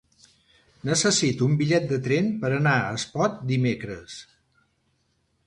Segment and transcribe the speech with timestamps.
[0.89, 4.19] Necessito un bitllet de tren per anar a Espot dimecres.